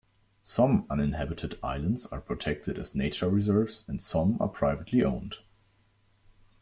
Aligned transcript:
Some 0.41 0.87
uninhabited 0.89 1.59
islands 1.61 2.07
are 2.07 2.21
protected 2.21 2.79
as 2.79 2.95
nature 2.95 3.29
reserves 3.29 3.85
and 3.87 4.01
some 4.01 4.35
are 4.39 4.47
privately 4.47 5.03
owned. 5.03 5.35